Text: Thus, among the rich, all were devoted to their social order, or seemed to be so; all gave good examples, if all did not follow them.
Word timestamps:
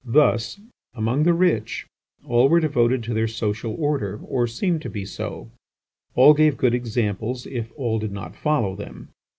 Thus, 0.03 0.59
among 0.95 1.25
the 1.25 1.33
rich, 1.35 1.85
all 2.25 2.49
were 2.49 2.59
devoted 2.59 3.03
to 3.03 3.13
their 3.13 3.27
social 3.27 3.75
order, 3.77 4.19
or 4.25 4.47
seemed 4.47 4.81
to 4.81 4.89
be 4.89 5.05
so; 5.05 5.51
all 6.15 6.33
gave 6.33 6.57
good 6.57 6.73
examples, 6.73 7.45
if 7.45 7.71
all 7.77 7.99
did 7.99 8.11
not 8.11 8.35
follow 8.35 8.75
them. 8.75 9.09